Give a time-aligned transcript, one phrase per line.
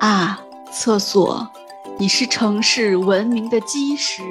[0.00, 0.38] 啊，
[0.70, 1.48] 厕所，
[1.98, 4.22] 你是城市文明的基石，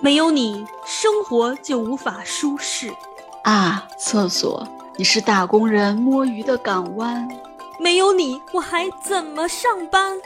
[0.00, 2.92] 没有你，生活就无法舒适。
[3.44, 7.28] 啊，厕所，你是打工人摸鱼的港湾，
[7.78, 10.18] 没有你，我还怎么上班？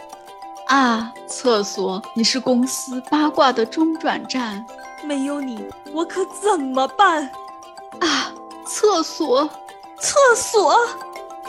[0.69, 4.65] 啊，厕所，你是公司八卦的中转站，
[5.05, 7.25] 没有你，我可怎么办？
[8.01, 8.33] 啊，
[8.65, 9.49] 厕所，
[9.99, 10.79] 厕所，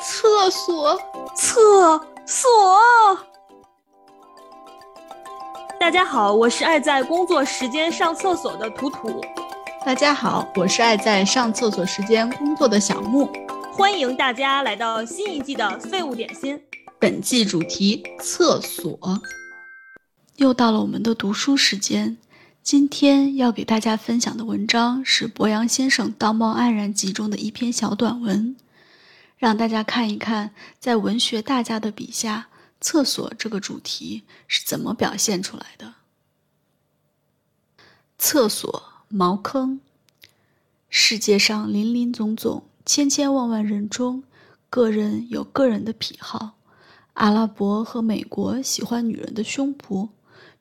[0.01, 0.99] 厕所，
[1.35, 2.79] 厕所。
[5.79, 9.21] 大家好，我是爱在工作时间上厕所的图图。
[9.85, 13.29] 大家好，我是爱在上厕所时间工作的小木。
[13.71, 16.59] 欢迎大家来到新一季的废物点心。
[16.99, 18.99] 本季主题厕所。
[20.37, 22.17] 又到了我们的读书时间。
[22.63, 28.57] 今天要给大家分享的文章是博洋先生《道貌岸然集》中的一篇小短文，
[29.37, 32.47] 让大家看一看，在文学大家的笔下，
[32.79, 35.95] 厕所这个主题是怎么表现出来的。
[38.17, 39.79] 厕所，茅坑。
[40.89, 44.23] 世界上林林总总、千千万万人中，
[44.69, 46.55] 个人有个人的癖好。
[47.13, 50.09] 阿拉伯和美国喜欢女人的胸脯，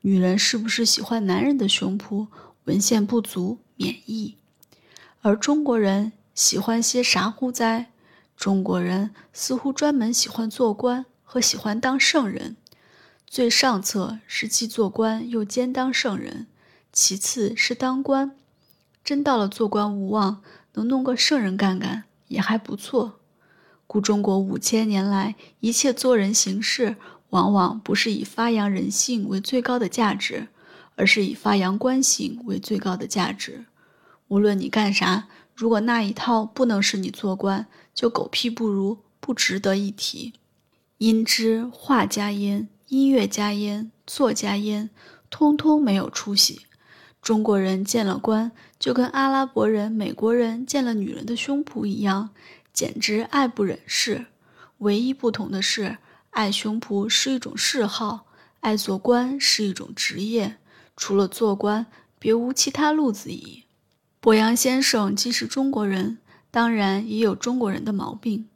[0.01, 2.29] 女人是不是喜欢男人的胸脯？
[2.65, 4.37] 文献不足，免疫。
[5.21, 7.93] 而中国人喜欢些啥乎哉？
[8.37, 12.57] 中国人似乎专门喜欢做官和喜欢当圣人。
[13.27, 16.47] 最上策是既做官又兼当圣人，
[16.93, 18.35] 其次是当官。
[19.05, 20.43] 真到了做官无望，
[20.75, 23.21] 能弄个圣人干干也还不错。
[23.87, 26.97] 故中国五千年来，一切做人行事，
[27.31, 30.49] 往往不是以发扬人性为最高的价值，
[30.95, 33.67] 而是以发扬官性为最高的价值。
[34.29, 40.33] 无论你干啥，如果那一套不能使你做官，就狗屁不如，不值得一提。
[40.99, 44.89] 因之，画家焉，音乐家焉，作家焉，
[45.29, 46.63] 通通没有出息。
[47.21, 52.31] 中国人见了官，就跟阿拉伯人、美国人见了女人的胸脯一样。
[52.73, 54.27] 简直爱不忍视，
[54.79, 55.99] 唯一不同的是，
[56.31, 58.27] 爱胸脯是一种嗜好，
[58.61, 60.57] 爱做官是一种职业。
[60.97, 61.85] 除了做官，
[62.19, 63.65] 别无其他路子矣。
[64.21, 66.17] 博洋先生既是中国人，
[66.51, 68.49] 当然也有中国人的毛病，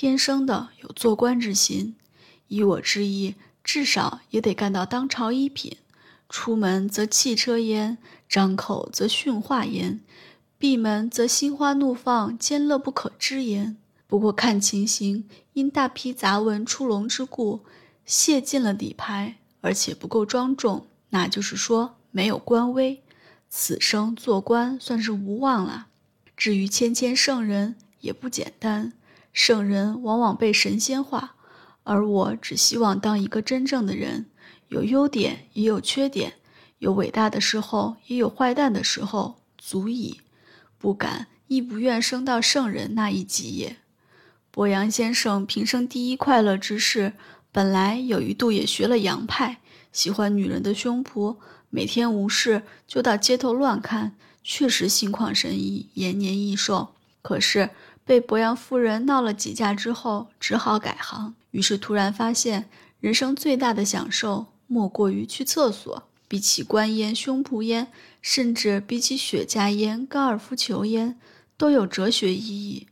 [0.00, 1.96] 天生的有做官之心。
[2.46, 5.76] 依我之意，至少也得干到当朝一品。
[6.28, 7.98] 出门则汽车焉，
[8.28, 9.98] 张口则训话焉。
[10.56, 13.76] 闭门则心花怒放，兼乐不可支焉。
[14.06, 17.64] 不过看情形，因大批杂文出笼之故，
[18.06, 23.02] 卸尽了底牌，而且不够庄重，那就是说没有官威。
[23.50, 25.88] 此生做官算是无望了。
[26.36, 28.92] 至于谦谦圣人，也不简单。
[29.38, 31.36] 圣人往往被神仙化，
[31.84, 34.26] 而我只希望当一个真正的人，
[34.66, 36.34] 有优点也有缺点，
[36.80, 40.22] 有伟大的时候，也有坏蛋的时候，足矣。
[40.76, 43.76] 不敢亦不愿升到圣人那一级也。
[44.50, 47.12] 博洋先生平生第一快乐之事，
[47.52, 49.60] 本来有一度也学了洋派，
[49.92, 51.36] 喜欢女人的胸脯，
[51.70, 56.88] 每天无事就到街头乱看，确实心旷神怡，延年益寿。
[57.20, 57.70] 可是
[58.08, 61.34] 被博洋夫人闹了几架之后，只好改行。
[61.50, 62.70] 于是突然发现，
[63.00, 66.04] 人生最大的享受莫过于去厕所。
[66.26, 67.88] 比起官烟、胸脯烟，
[68.22, 71.20] 甚至比起雪茄烟、高尔夫球烟，
[71.58, 72.86] 都有哲学意义。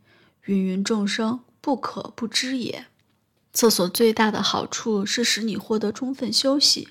[0.44, 2.84] 芸芸众生不可不知也。
[3.54, 6.88] 厕所最大的好处是使你获得充分休息。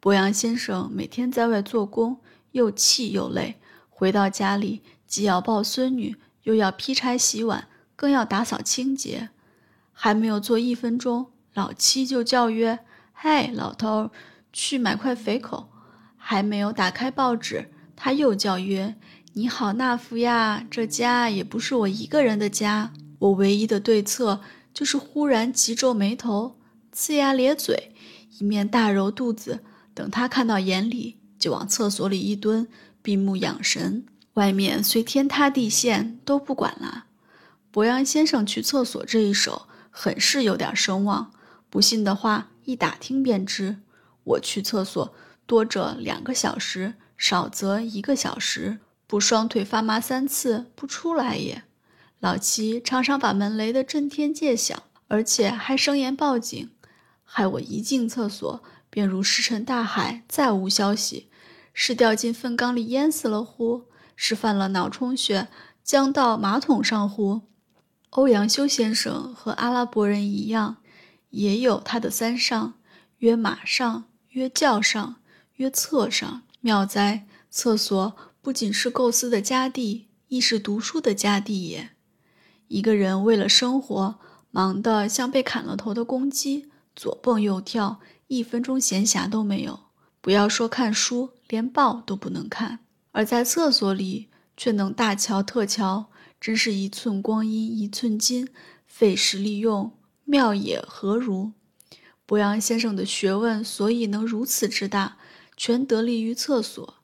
[0.00, 2.18] 博洋先生每天在外做工，
[2.50, 9.30] 又气又累，回到家里既要抱孙女，又要劈柴洗碗，更要打扫清洁。
[9.92, 12.80] 还没有做一分钟，老七就叫曰
[13.12, 14.10] ：“嗨，老头，
[14.52, 15.70] 去买块肥口。”
[16.16, 18.96] 还没有打开报纸，他又叫曰
[19.32, 20.64] ：“你好，纳福呀！
[20.70, 24.40] 这家也不是我一个人的家。”我唯一的对策
[24.72, 26.58] 就是忽然急皱眉头，
[26.94, 27.94] 呲牙咧嘴，
[28.38, 29.60] 一面大揉肚子，
[29.92, 32.66] 等他看到眼里，就往厕所里一蹲，
[33.02, 34.06] 闭目养神。
[34.34, 37.06] 外面虽天塌地陷，都不管了。
[37.70, 41.32] 博洋先生去厕所这一手，很是有点声望。
[41.68, 43.78] 不信的话，一打听便知。
[44.24, 45.14] 我去厕所。
[45.46, 48.78] 多则两个小时，少则一个小时，
[49.08, 51.64] 不双腿发麻三次不出来也。
[52.20, 56.70] 老七常常把门雷得震天界响，而且还声言报警，
[57.24, 61.28] 害我一进厕所便如石沉大海，再无消息。
[61.74, 63.86] 是掉进粪缸里淹死了乎？
[64.22, 65.48] 是犯了脑充血，
[65.82, 67.40] 将到马桶上呼？
[68.10, 70.76] 欧阳修先生和阿拉伯人一样，
[71.30, 72.74] 也有他的三上。
[73.20, 75.16] 约马上，约轿上，
[75.54, 76.42] 约厕上。
[76.60, 81.88] 妙哉厕所不仅是构思的家地，亦是读书的家地也。
[82.68, 84.18] 一个人为了生活，
[84.50, 89.80] 忙得像被砍了头的公鸡，左蹦右跳，一分钟闲暇都没有。
[90.20, 92.80] 不要说看书，连报都不能看。
[93.12, 96.10] 而在厕所里却能大瞧特瞧，
[96.40, 98.48] 真是一寸光阴一寸金，
[98.86, 99.92] 费时利用，
[100.24, 101.52] 妙也何如？
[102.24, 105.16] 博洋先生的学问所以能如此之大，
[105.56, 106.94] 全得力于厕所，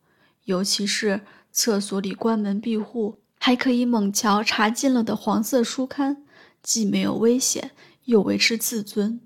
[0.45, 6.25] 尤其是厕所里关门闭户，还可以猛瞧查禁了的黄色书刊，
[6.63, 7.73] 既没有危险，
[8.05, 9.21] 又维持自尊。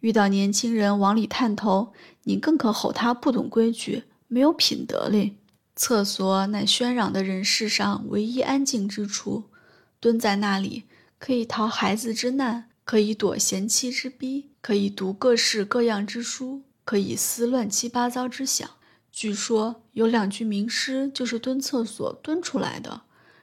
[0.00, 1.92] 遇到年轻人往里探头，
[2.24, 5.36] 你更可吼他不懂规矩，没有品德哩。
[5.76, 9.50] 厕所乃喧嚷的人世上唯一安静之处，
[9.98, 10.84] 蹲在那里
[11.18, 18.68] 可以逃孩子之难，可以躲贤妻之逼，可以读各式各样之书，可以思乱七八糟之想。
[19.10, 23.02] 据说有两句名诗就是蹲厕所蹲出来的，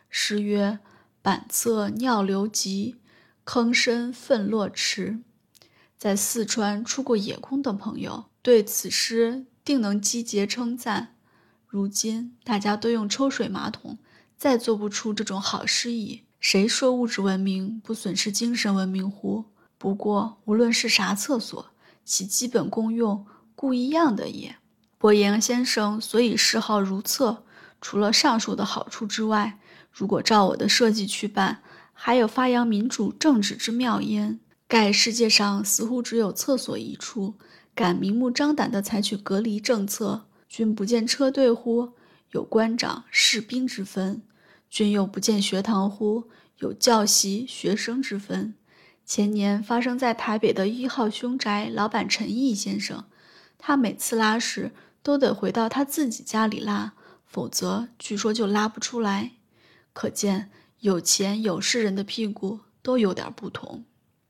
[0.10, 0.80] 诗曰
[1.22, 2.98] ：“板侧尿流急，
[3.44, 5.20] 坑深粪落池。”
[5.98, 11.16] 在四川出过野工的朋友对此诗定能击节称赞。
[11.72, 13.98] 如今大家都用抽水马桶，
[14.36, 16.24] 再做不出这种好诗意。
[16.42, 19.46] 谁说物质文明不损失精神文明乎？
[19.78, 21.68] 不过无论是啥厕所，
[22.04, 23.26] 其基本功用
[23.56, 24.58] 故一样的也。
[24.98, 27.46] 伯言先生所以嗜好如厕，
[27.80, 29.58] 除了上述的好处之外，
[29.94, 31.64] 如果照我的设计去办，
[31.94, 34.42] 还有发扬民主政治之妙焉。
[34.68, 37.36] 盖世界上似乎只有厕所一处，
[37.74, 40.26] 敢明目张胆地采取隔离政策。
[40.52, 41.94] 君不见车队乎？
[42.32, 44.22] 有官长、士兵之分。
[44.70, 46.26] 君又不见学堂乎？
[46.58, 48.54] 有教习、学生之分。
[49.06, 53.06] 前年发生在台北的一号凶宅老板陈毅先生，
[53.58, 56.96] 他每次拉屎都得回到他自己家里拉，
[57.26, 59.32] 否则据说就拉不出来。
[59.94, 60.52] 可见
[60.82, 63.86] 有钱有势人的屁股都有点不同。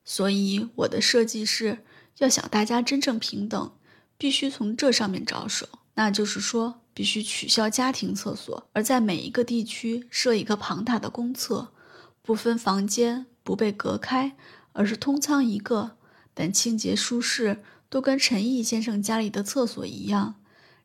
[0.05, 1.79] 所以我的设计是
[2.19, 3.73] 要想大家真正平等，
[4.19, 5.67] 必须从这上面着手。
[5.95, 11.69] 那就是说，必须取消家庭厕所，而在每一个地区设一个庞大的公厕，
[12.21, 14.35] 不分房间，不被隔开，
[14.73, 15.97] 而是通仓一个，
[16.33, 20.35] 但清洁舒适，都跟陈毅先生家里的厕所一样。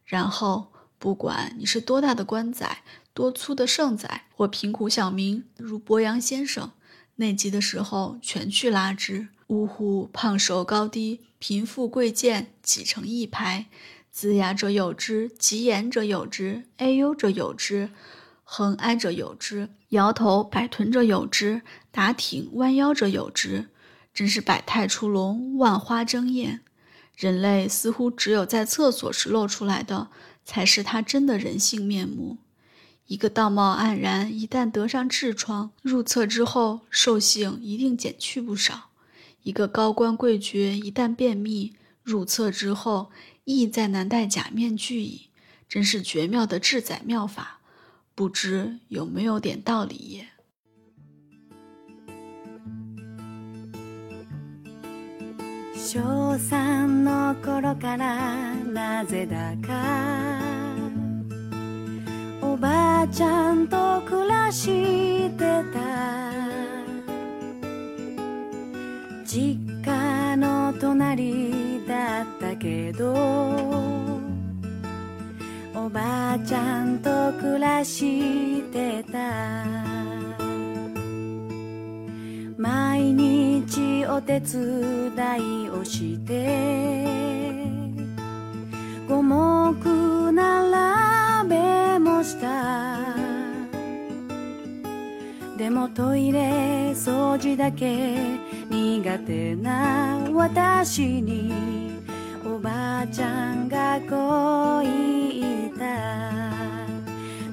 [0.05, 2.79] 然后，不管你是多大的官仔，
[3.15, 6.73] 多粗的剩仔，或贫苦小民，如博洋先生，
[7.17, 9.29] 内急的时候全去拉之。
[9.49, 13.67] 呜呼，胖瘦高低，贫富贵贱，挤成一排。
[14.17, 17.91] 龇牙者有之，急言者有之，哎呦者有之，
[18.45, 21.61] 横挨者有之，摇头摆臀者有之，
[21.91, 23.67] 打挺弯腰者有之，
[24.15, 26.63] 真是百态出笼，万花争艳。
[27.15, 30.09] 人类似乎只有在厕所时露出来的，
[30.47, 32.39] 才是他真的人性面目。
[33.09, 38.89] 一个道貌岸然，一旦得上痔疮，入厕之后兽性一定减去不少；
[39.43, 43.11] 一个高官贵爵，一旦便秘，入厕之后。
[43.46, 45.30] 亦再难戴假面具矣，
[45.68, 47.60] 真是绝妙的治宰妙法，
[48.16, 50.28] 不知有没有点道理也。
[55.74, 60.40] 小三の頃からなぜだか
[62.42, 66.15] おばあちゃんと暮らしてた
[72.57, 73.13] けど
[75.75, 79.87] おばあちゃんと暮らしてた。
[82.59, 85.13] 毎日お手伝
[85.67, 87.07] いをして
[89.07, 93.15] 五目並べもした。
[95.57, 98.17] でもトイレ掃除だけ
[98.69, 101.86] 苦手な私に。
[102.57, 105.85] おばあちゃんがこう言った。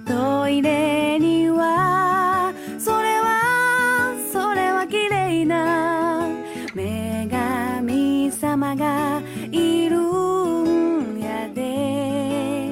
[0.09, 6.25] トイレにはそれはそれは綺麗な。
[6.73, 12.71] 女神様がいるんやで。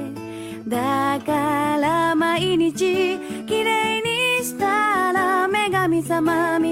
[0.66, 6.71] だから毎日綺麗にしたら女神様み